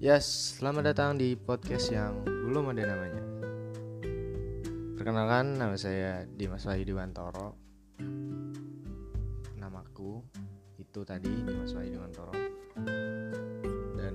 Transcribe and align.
Yes, 0.00 0.56
selamat 0.56 0.96
datang 0.96 1.20
di 1.20 1.36
podcast 1.36 1.92
yang 1.92 2.24
belum 2.24 2.72
ada 2.72 2.88
namanya. 2.88 3.20
Perkenalkan, 4.96 5.60
nama 5.60 5.76
saya 5.76 6.24
Dimas 6.24 6.64
Wahyu 6.64 6.96
Wantoro. 6.96 7.52
Namaku 9.60 10.24
itu 10.80 11.04
tadi 11.04 11.28
Dimas 11.44 11.76
Wahyu 11.76 12.00
Wantoro. 12.00 12.32
Dan 14.00 14.14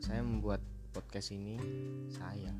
saya 0.00 0.24
membuat 0.24 0.64
podcast 0.96 1.36
ini 1.36 1.60
saya, 2.08 2.56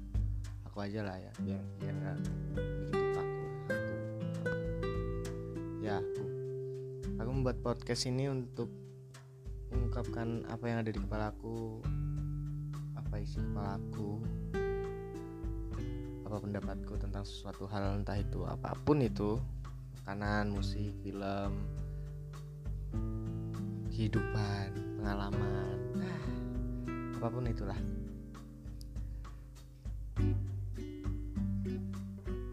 aku 0.68 0.84
aja 0.84 1.00
lah 1.08 1.16
ya, 1.16 1.32
biar 1.40 1.64
biar 1.80 1.94
nggak 2.04 2.16
begitu 2.20 3.00
kaku. 3.16 3.44
Aku, 3.64 3.94
ya 5.80 6.04
aku, 6.04 6.24
aku 7.16 7.30
membuat 7.32 7.56
podcast 7.64 8.04
ini 8.12 8.28
untuk 8.28 8.89
mengungkapkan 9.70 10.42
apa 10.50 10.64
yang 10.66 10.78
ada 10.82 10.90
di 10.90 11.00
kepalaku 11.00 11.78
apa 12.98 13.14
isi 13.22 13.38
kepalaku 13.38 14.22
apa 16.26 16.36
pendapatku 16.38 16.94
tentang 16.98 17.26
sesuatu 17.26 17.66
hal 17.66 17.98
entah 17.98 18.18
itu 18.18 18.46
apa 18.46 18.74
pun 18.86 19.02
itu 19.02 19.38
makanan 20.02 20.54
musik 20.54 20.94
film 21.02 21.58
kehidupan 23.90 24.74
pengalaman 24.98 25.78
apa 27.18 27.26
pun 27.30 27.44
itulah. 27.50 27.80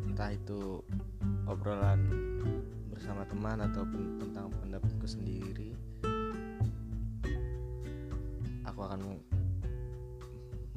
Entah 0.09 0.33
itu 0.33 0.81
obrolan 1.45 2.01
bersama 2.89 3.23
teman 3.29 3.61
ataupun 3.61 4.17
tentang 4.19 4.49
pendapatku 4.57 5.05
sendiri 5.05 5.77
aku 8.77 8.85
akan 8.85 9.17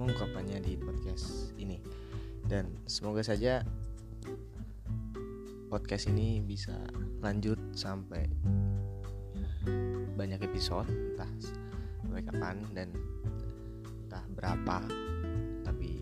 mengungkapkannya 0.01 0.65
di 0.65 0.81
podcast 0.81 1.53
ini. 1.61 1.77
Dan 2.49 2.73
semoga 2.89 3.21
saja 3.21 3.61
podcast 5.69 6.09
ini 6.09 6.41
bisa 6.41 6.81
lanjut 7.21 7.61
sampai 7.77 8.25
banyak 10.17 10.41
episode 10.49 10.89
entah 10.89 11.29
sampai 12.01 12.25
kapan 12.25 12.65
dan 12.73 12.89
entah 14.09 14.25
berapa. 14.33 14.81
Tapi 15.61 16.01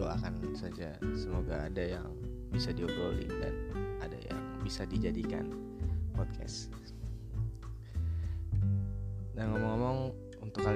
doakan 0.00 0.56
saja 0.56 0.96
semoga 1.12 1.68
ada 1.68 2.00
yang 2.00 2.08
bisa 2.48 2.72
diobrolin 2.72 3.28
dan 3.36 3.54
ada 4.00 4.16
yang 4.32 4.40
bisa 4.64 4.88
dijadikan 4.88 5.44
podcast. 6.16 6.72
Dan 9.36 9.54
ngomong-ngomong 9.54 9.77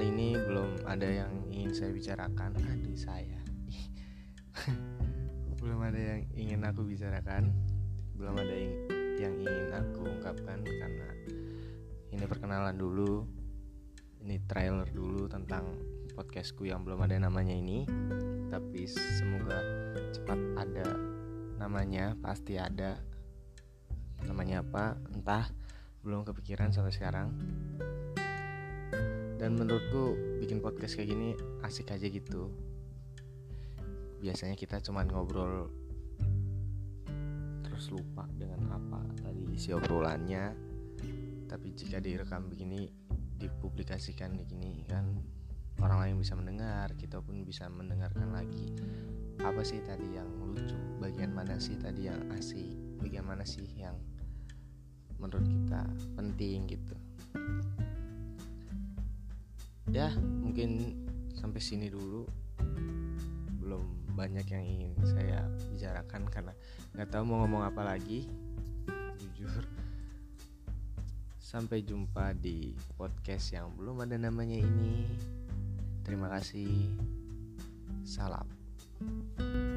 kali 0.03 0.19
ini 0.19 0.35
belum 0.35 0.83
ada 0.83 1.07
yang 1.07 1.31
ingin 1.47 1.71
saya 1.71 1.95
bicarakan. 1.95 2.59
Aduh 2.59 2.91
saya. 2.99 3.39
Belum 5.63 5.79
ada 5.79 5.95
yang 5.95 6.27
ingin 6.35 6.59
aku 6.67 6.83
bicarakan. 6.83 7.55
Belum 8.19 8.35
ada 8.35 8.51
yang, 8.51 8.75
yang 9.15 9.33
ingin 9.39 9.71
aku 9.71 10.03
ungkapkan 10.03 10.59
karena 10.59 11.07
ini 12.11 12.19
perkenalan 12.27 12.75
dulu. 12.75 13.23
Ini 14.19 14.43
trailer 14.43 14.91
dulu 14.91 15.31
tentang 15.31 15.71
podcastku 16.19 16.67
yang 16.67 16.83
belum 16.83 16.99
ada 17.07 17.23
namanya 17.23 17.55
ini. 17.55 17.87
Tapi 18.51 18.83
semoga 18.83 19.63
cepat 20.11 20.67
ada 20.67 20.99
namanya 21.63 22.19
pasti 22.19 22.59
ada. 22.59 22.99
Namanya 24.27 24.67
apa? 24.67 24.99
Entah. 25.15 25.47
Belum 26.03 26.27
kepikiran 26.27 26.75
sampai 26.75 26.91
sekarang 26.91 27.31
dan 29.43 29.59
menurutku 29.59 30.15
bikin 30.39 30.63
podcast 30.63 30.95
kayak 30.95 31.11
gini 31.11 31.35
asik 31.67 31.91
aja 31.91 32.07
gitu. 32.07 32.47
Biasanya 34.23 34.55
kita 34.55 34.79
cuman 34.79 35.11
ngobrol 35.11 35.67
terus 37.67 37.91
lupa 37.91 38.23
dengan 38.39 38.71
apa 38.71 39.03
tadi 39.19 39.43
isi 39.51 39.75
obrolannya. 39.75 40.55
Tapi 41.51 41.75
jika 41.75 41.99
direkam 41.99 42.47
begini 42.47 42.87
dipublikasikan 43.35 44.31
begini 44.39 44.87
kan 44.87 45.11
orang 45.83 45.99
lain 45.99 46.15
bisa 46.23 46.39
mendengar 46.39 46.95
kita 46.95 47.19
pun 47.19 47.43
bisa 47.43 47.67
mendengarkan 47.67 48.31
lagi. 48.31 48.71
Apa 49.43 49.59
sih 49.67 49.83
tadi 49.83 50.07
yang 50.15 50.31
lucu? 50.39 50.79
Bagian 51.03 51.35
mana 51.35 51.59
sih 51.59 51.75
tadi 51.75 52.07
yang 52.07 52.31
asik? 52.31 52.71
Bagian 53.03 53.27
mana 53.27 53.43
sih 53.43 53.67
yang 53.75 53.99
menurut 55.19 55.43
kita 55.43 55.83
penting 56.15 56.63
gitu 56.71 56.95
ya 59.93 60.09
mungkin 60.17 60.97
sampai 61.37 61.61
sini 61.61 61.87
dulu. 61.87 62.25
Belum 63.61 63.85
banyak 64.17 64.43
yang 64.49 64.65
ingin 64.65 64.91
saya 65.05 65.45
bicarakan 65.69 66.25
karena 66.27 66.53
nggak 66.97 67.09
tahu 67.13 67.23
mau 67.29 67.45
ngomong 67.45 67.63
apa 67.69 67.85
lagi 67.85 68.25
jujur. 69.21 69.63
Sampai 71.37 71.85
jumpa 71.85 72.33
di 72.33 72.73
podcast 72.97 73.53
yang 73.53 73.69
belum 73.77 74.01
ada 74.01 74.17
namanya 74.17 74.57
ini. 74.57 75.05
Terima 76.01 76.25
kasih. 76.33 76.89
Salam 78.03 79.69